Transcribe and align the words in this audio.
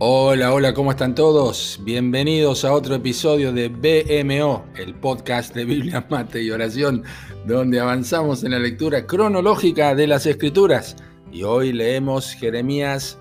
Hola, 0.00 0.54
hola, 0.54 0.74
¿cómo 0.74 0.92
están 0.92 1.16
todos? 1.16 1.80
Bienvenidos 1.82 2.64
a 2.64 2.72
otro 2.72 2.94
episodio 2.94 3.52
de 3.52 3.68
BMO, 3.68 4.64
el 4.76 4.94
podcast 4.94 5.52
de 5.56 5.64
Biblia, 5.64 6.06
Mate 6.10 6.40
y 6.40 6.52
Oración, 6.52 7.02
donde 7.44 7.80
avanzamos 7.80 8.44
en 8.44 8.52
la 8.52 8.60
lectura 8.60 9.06
cronológica 9.06 9.96
de 9.96 10.06
las 10.06 10.24
Escrituras. 10.24 10.94
Y 11.32 11.42
hoy 11.42 11.72
leemos 11.72 12.30
Jeremías 12.34 13.18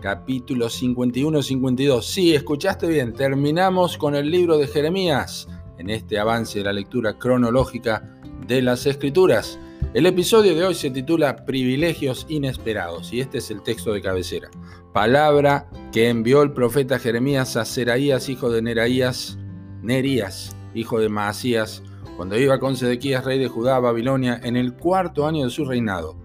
capítulo 0.00 0.68
51-52. 0.68 2.02
Sí, 2.02 2.32
escuchaste 2.32 2.86
bien, 2.86 3.12
terminamos 3.12 3.98
con 3.98 4.14
el 4.14 4.30
libro 4.30 4.56
de 4.56 4.68
Jeremías 4.68 5.48
en 5.78 5.90
este 5.90 6.20
avance 6.20 6.60
de 6.60 6.64
la 6.64 6.72
lectura 6.72 7.18
cronológica 7.18 8.08
de 8.46 8.62
las 8.62 8.86
Escrituras. 8.86 9.58
El 9.92 10.06
episodio 10.06 10.54
de 10.54 10.64
hoy 10.64 10.74
se 10.74 10.90
titula 10.90 11.44
Privilegios 11.44 12.24
Inesperados 12.28 13.12
y 13.12 13.20
este 13.20 13.38
es 13.38 13.50
el 13.50 13.62
texto 13.62 13.92
de 13.92 14.00
cabecera. 14.00 14.48
Palabra 14.92 15.68
que 15.92 16.08
envió 16.08 16.42
el 16.42 16.52
profeta 16.52 17.00
Jeremías 17.00 17.56
a 17.56 17.64
Seraías, 17.64 18.28
hijo 18.28 18.50
de 18.50 18.62
Neraías, 18.62 19.36
Nerías, 19.82 20.54
hijo 20.74 21.00
de 21.00 21.08
Maasías, 21.08 21.82
cuando 22.16 22.38
iba 22.38 22.60
con 22.60 22.76
Sedequías, 22.76 23.24
rey 23.24 23.38
de 23.38 23.48
Judá, 23.48 23.76
a 23.76 23.80
Babilonia, 23.80 24.40
en 24.44 24.56
el 24.56 24.74
cuarto 24.74 25.26
año 25.26 25.44
de 25.44 25.50
su 25.50 25.64
reinado. 25.64 26.16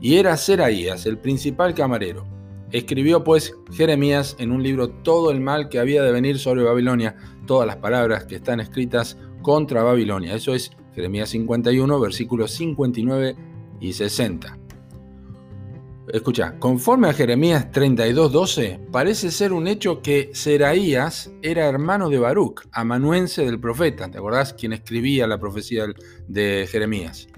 Y 0.00 0.16
era 0.16 0.36
Seraías, 0.36 1.06
el 1.06 1.16
principal 1.16 1.74
camarero. 1.74 2.26
Escribió 2.72 3.24
pues 3.24 3.54
Jeremías 3.72 4.36
en 4.38 4.52
un 4.52 4.62
libro 4.62 4.88
todo 4.90 5.30
el 5.30 5.40
mal 5.40 5.68
que 5.68 5.78
había 5.78 6.02
de 6.02 6.12
venir 6.12 6.38
sobre 6.38 6.64
Babilonia, 6.64 7.16
todas 7.46 7.66
las 7.66 7.76
palabras 7.76 8.24
que 8.24 8.36
están 8.36 8.60
escritas 8.60 9.16
contra 9.42 9.82
Babilonia. 9.82 10.34
Eso 10.34 10.54
es 10.54 10.72
Jeremías 10.94 11.30
51, 11.30 12.00
versículos 12.00 12.52
59 12.52 13.36
y 13.80 13.92
60. 13.92 14.58
Escucha, 16.12 16.58
conforme 16.58 17.08
a 17.08 17.14
Jeremías 17.14 17.70
32, 17.72 18.30
12, 18.30 18.80
parece 18.92 19.30
ser 19.30 19.54
un 19.54 19.66
hecho 19.66 20.02
que 20.02 20.30
Seraías 20.34 21.32
era 21.40 21.66
hermano 21.66 22.10
de 22.10 22.18
Baruch, 22.18 22.68
amanuense 22.72 23.44
del 23.44 23.58
profeta, 23.58 24.10
¿te 24.10 24.18
acordás? 24.18 24.52
Quien 24.52 24.74
escribía 24.74 25.26
la 25.26 25.40
profecía 25.40 25.86
de 26.28 26.68
Jeremías. 26.70 27.28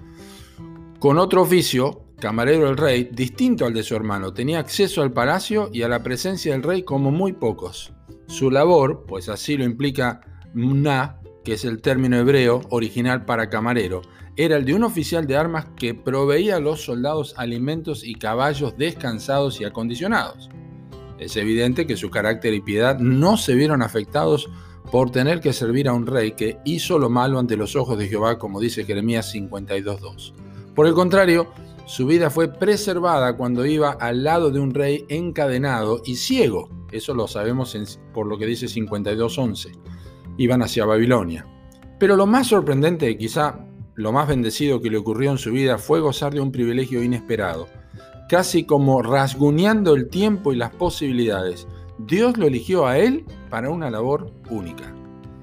Con 0.99 1.17
otro 1.17 1.43
oficio, 1.43 2.07
camarero 2.19 2.65
del 2.65 2.75
rey, 2.75 3.09
distinto 3.11 3.65
al 3.65 3.73
de 3.73 3.83
su 3.83 3.95
hermano, 3.95 4.33
tenía 4.33 4.59
acceso 4.59 5.01
al 5.01 5.13
palacio 5.13 5.69
y 5.71 5.83
a 5.83 5.87
la 5.87 6.03
presencia 6.03 6.51
del 6.51 6.63
rey 6.63 6.83
como 6.83 7.09
muy 7.09 7.33
pocos. 7.33 7.93
Su 8.27 8.51
labor, 8.51 9.05
pues 9.07 9.29
así 9.29 9.55
lo 9.55 9.63
implica 9.63 10.19
Mna, 10.53 11.21
que 11.47 11.53
es 11.53 11.63
el 11.63 11.81
término 11.81 12.17
hebreo 12.17 12.59
original 12.71 13.23
para 13.23 13.49
camarero, 13.49 14.01
era 14.35 14.57
el 14.57 14.65
de 14.65 14.73
un 14.73 14.83
oficial 14.83 15.25
de 15.27 15.37
armas 15.37 15.67
que 15.77 15.93
proveía 15.93 16.57
a 16.57 16.59
los 16.59 16.83
soldados 16.83 17.35
alimentos 17.37 18.03
y 18.03 18.15
caballos 18.15 18.77
descansados 18.77 19.61
y 19.61 19.63
acondicionados. 19.63 20.49
Es 21.17 21.37
evidente 21.37 21.87
que 21.87 21.95
su 21.95 22.09
carácter 22.09 22.53
y 22.53 22.59
piedad 22.59 22.99
no 22.99 23.37
se 23.37 23.55
vieron 23.55 23.81
afectados 23.81 24.49
por 24.91 25.09
tener 25.09 25.39
que 25.39 25.53
servir 25.53 25.87
a 25.87 25.93
un 25.93 26.05
rey 26.05 26.33
que 26.33 26.57
hizo 26.65 26.99
lo 26.99 27.09
malo 27.09 27.39
ante 27.39 27.55
los 27.55 27.77
ojos 27.77 27.97
de 27.97 28.09
Jehová, 28.09 28.37
como 28.37 28.59
dice 28.59 28.83
Jeremías 28.83 29.33
52.2. 29.33 30.33
Por 30.75 30.85
el 30.85 30.93
contrario, 30.93 31.47
su 31.85 32.07
vida 32.07 32.29
fue 32.29 32.49
preservada 32.49 33.37
cuando 33.37 33.65
iba 33.65 33.91
al 33.91 34.21
lado 34.21 34.51
de 34.51 34.59
un 34.59 34.73
rey 34.73 35.05
encadenado 35.07 36.01
y 36.03 36.17
ciego. 36.17 36.67
Eso 36.91 37.13
lo 37.13 37.25
sabemos 37.25 37.73
por 38.13 38.27
lo 38.27 38.37
que 38.37 38.47
dice 38.47 38.65
52.11 38.65 39.96
iban 40.37 40.61
hacia 40.61 40.85
Babilonia. 40.85 41.45
Pero 41.99 42.15
lo 42.15 42.25
más 42.25 42.47
sorprendente 42.47 43.17
quizá 43.17 43.59
lo 43.95 44.11
más 44.11 44.27
bendecido 44.27 44.79
que 44.79 44.91
le 44.91 44.97
ocurrió 44.97 45.31
en 45.31 45.39
su 45.39 45.51
vida 45.51 45.79
fue 45.79 45.99
gozar 45.99 46.31
de 46.31 46.39
un 46.39 46.51
privilegio 46.51 47.01
inesperado, 47.01 47.67
casi 48.29 48.63
como 48.63 49.01
rasguñando 49.01 49.95
el 49.95 50.09
tiempo 50.09 50.53
y 50.53 50.55
las 50.55 50.69
posibilidades. 50.69 51.67
Dios 51.97 52.37
lo 52.37 52.45
eligió 52.45 52.85
a 52.85 52.99
él 52.99 53.25
para 53.49 53.71
una 53.71 53.89
labor 53.89 54.31
única. 54.51 54.93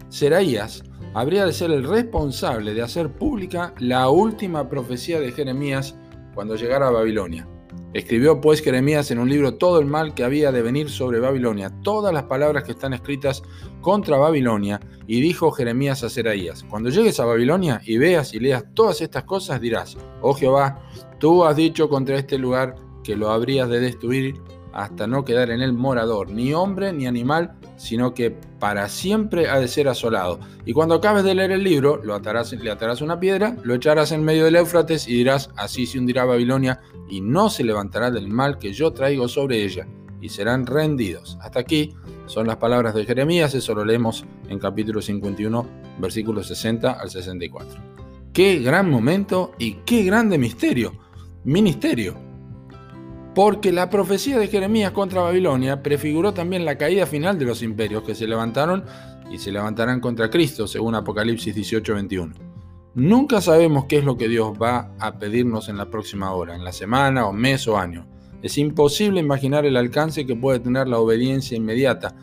Seraías 0.09 0.84
habría 1.15 1.47
de 1.47 1.53
ser 1.53 1.72
el 1.72 1.83
responsable 1.83 2.75
de 2.75 2.83
hacer 2.83 3.10
pública 3.10 3.75
la 3.78 4.09
última 4.09 4.69
profecía 4.69 5.19
de 5.19 5.33
Jeremías 5.33 5.97
cuando 6.34 6.54
llegara 6.54 6.87
a 6.87 6.93
Babilonia. 6.93 7.49
Escribió 7.94 8.41
pues 8.41 8.60
Jeremías 8.60 9.12
en 9.12 9.21
un 9.21 9.31
libro 9.31 9.55
todo 9.55 9.78
el 9.78 9.87
mal 9.87 10.15
que 10.15 10.25
había 10.25 10.50
de 10.50 10.62
venir 10.62 10.91
sobre 10.91 11.21
Babilonia, 11.21 11.71
todas 11.82 12.12
las 12.12 12.25
palabras 12.25 12.65
que 12.65 12.72
están 12.72 12.93
escritas 12.93 13.44
contra 13.81 14.16
Babilonia, 14.16 14.81
y 15.06 15.21
dijo 15.21 15.53
Jeremías 15.53 16.03
a 16.03 16.10
Seraías, 16.10 16.65
cuando 16.65 16.91
llegues 16.91 17.21
a 17.21 17.25
Babilonia 17.25 17.81
y 17.84 17.99
veas 17.99 18.34
y 18.34 18.41
leas 18.41 18.65
todas 18.75 19.00
estas 19.00 19.22
cosas, 19.22 19.60
dirás, 19.60 19.97
oh 20.22 20.34
Jehová, 20.34 20.83
tú 21.21 21.44
has 21.44 21.54
dicho 21.54 21.88
contra 21.88 22.16
este 22.16 22.37
lugar 22.37 22.75
que 23.04 23.15
lo 23.15 23.31
habrías 23.31 23.69
de 23.69 23.78
destruir 23.78 24.41
hasta 24.74 25.06
no 25.06 25.24
quedar 25.24 25.50
en 25.50 25.62
él 25.62 25.72
morador, 25.72 26.30
ni 26.30 26.52
hombre 26.52 26.92
ni 26.92 27.06
animal, 27.06 27.54
sino 27.76 28.12
que 28.12 28.32
para 28.58 28.88
siempre 28.88 29.48
ha 29.48 29.60
de 29.60 29.68
ser 29.68 29.88
asolado. 29.88 30.40
Y 30.66 30.72
cuando 30.72 30.96
acabes 30.96 31.22
de 31.22 31.34
leer 31.34 31.52
el 31.52 31.62
libro, 31.62 32.00
lo 32.02 32.14
atarás, 32.14 32.52
le 32.52 32.70
atarás 32.70 33.00
una 33.00 33.20
piedra, 33.20 33.56
lo 33.62 33.74
echarás 33.74 34.10
en 34.10 34.24
medio 34.24 34.44
del 34.44 34.56
Éufrates 34.56 35.06
y 35.06 35.14
dirás, 35.14 35.50
así 35.56 35.86
se 35.86 35.98
hundirá 35.98 36.24
Babilonia 36.24 36.80
y 37.08 37.20
no 37.20 37.50
se 37.50 37.62
levantará 37.62 38.10
del 38.10 38.28
mal 38.28 38.58
que 38.58 38.72
yo 38.72 38.92
traigo 38.92 39.28
sobre 39.28 39.62
ella, 39.62 39.86
y 40.20 40.28
serán 40.28 40.66
rendidos. 40.66 41.38
Hasta 41.41 41.60
aquí 41.60 41.94
son 42.26 42.48
las 42.48 42.56
palabras 42.56 42.94
de 42.94 43.04
Jeremías, 43.04 43.54
eso 43.54 43.74
lo 43.74 43.84
leemos 43.84 44.24
en 44.48 44.58
capítulo 44.58 45.00
51, 45.00 45.66
versículos 45.98 46.48
60 46.48 46.91
al 46.91 47.10
64. 47.10 47.80
Qué 48.32 48.58
gran 48.58 48.91
momento 48.91 49.52
y 49.56 49.74
qué 49.84 50.02
grande 50.02 50.36
misterio, 50.36 50.94
ministerio 51.44 52.23
porque 53.34 53.72
la 53.72 53.91
profecía 53.91 54.39
de 54.39 54.47
Jeremías 54.47 54.93
contra 54.93 55.22
Babilonia 55.22 55.83
prefiguró 55.83 56.33
también 56.33 56.65
la 56.65 56.78
caída 56.78 57.05
final 57.05 57.39
de 57.39 57.45
los 57.45 57.62
imperios 57.62 58.05
que 58.05 58.15
se 58.15 58.28
levantaron 58.28 58.84
y 59.31 59.39
se 59.39 59.50
levantarán 59.50 60.00
contra 60.00 60.31
Cristo, 60.31 60.67
según 60.67 60.95
Apocalipsis 60.95 61.55
18:21. 61.55 62.34
Nunca 62.95 63.41
sabemos 63.41 63.87
qué 63.87 63.99
es 63.99 64.05
lo 64.05 64.17
que 64.17 64.28
Dios 64.28 64.53
va 64.61 64.93
a 65.00 65.19
pedirnos 65.19 65.69
en 65.69 65.77
la 65.77 65.91
próxima 65.91 66.33
hora, 66.33 66.55
en 66.55 66.62
la 66.62 66.72
semana 66.72 67.27
o 67.27 67.33
mes 67.33 67.67
o 67.67 67.77
año. 67.77 68.06
Es 68.41 68.56
imposible 68.56 69.19
imaginar 69.19 69.66
el 69.66 69.77
alcance 69.77 70.27
que 70.27 70.37
puede 70.37 70.61
tener 70.61 70.87
la 70.87 70.99
obediencia 70.99 71.56
inmediata, 71.56 72.15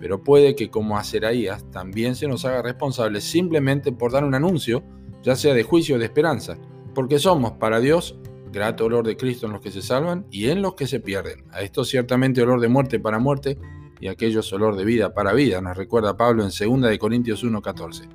pero 0.00 0.24
puede 0.24 0.56
que 0.56 0.68
como 0.68 0.98
a 0.98 1.04
Seraías 1.04 1.70
también 1.70 2.16
se 2.16 2.26
nos 2.26 2.44
haga 2.44 2.62
responsables 2.62 3.22
simplemente 3.22 3.92
por 3.92 4.10
dar 4.10 4.24
un 4.24 4.34
anuncio, 4.34 4.82
ya 5.22 5.36
sea 5.36 5.54
de 5.54 5.62
juicio 5.62 5.94
o 5.94 5.98
de 5.98 6.06
esperanza, 6.06 6.56
porque 6.92 7.20
somos 7.20 7.52
para 7.52 7.78
Dios 7.78 8.18
grato 8.56 8.86
olor 8.86 9.06
de 9.06 9.18
Cristo 9.18 9.44
en 9.44 9.52
los 9.52 9.60
que 9.60 9.70
se 9.70 9.82
salvan 9.82 10.26
y 10.30 10.48
en 10.48 10.62
los 10.62 10.74
que 10.74 10.86
se 10.86 10.98
pierden. 10.98 11.44
A 11.52 11.60
esto 11.60 11.84
ciertamente 11.84 12.40
olor 12.40 12.58
de 12.58 12.68
muerte 12.68 12.98
para 12.98 13.18
muerte 13.18 13.58
y 14.00 14.08
aquellos 14.08 14.50
olor 14.54 14.76
de 14.76 14.84
vida 14.86 15.12
para 15.12 15.34
vida, 15.34 15.60
nos 15.60 15.76
recuerda 15.76 16.16
Pablo 16.16 16.42
en 16.42 16.48
2 16.48 16.90
de 16.90 16.98
Corintios 16.98 17.44
1:14. 17.44 18.08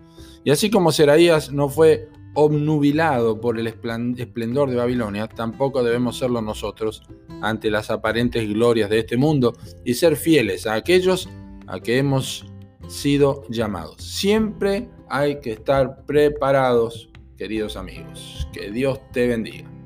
Y 0.43 0.49
así 0.49 0.71
como 0.71 0.91
Seraías 0.91 1.51
no 1.51 1.69
fue 1.69 2.09
obnubilado 2.33 3.39
por 3.39 3.59
el 3.59 3.67
esplendor 3.67 4.71
de 4.71 4.77
Babilonia, 4.77 5.27
tampoco 5.27 5.83
debemos 5.83 6.17
serlo 6.17 6.41
nosotros 6.41 7.03
ante 7.41 7.69
las 7.69 7.91
aparentes 7.91 8.47
glorias 8.49 8.89
de 8.89 8.99
este 8.99 9.17
mundo 9.17 9.53
y 9.85 9.93
ser 9.93 10.15
fieles 10.15 10.65
a 10.65 10.73
aquellos 10.73 11.29
a 11.67 11.79
que 11.79 11.99
hemos 11.99 12.47
sido 12.87 13.43
llamados. 13.49 13.97
Siempre 13.97 14.89
hay 15.07 15.39
que 15.39 15.51
estar 15.51 16.03
preparados, 16.05 17.11
queridos 17.37 17.75
amigos. 17.75 18.47
Que 18.53 18.71
Dios 18.71 18.99
te 19.11 19.27
bendiga. 19.27 19.80